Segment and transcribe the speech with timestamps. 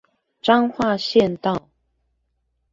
[0.41, 1.69] 彰化縣道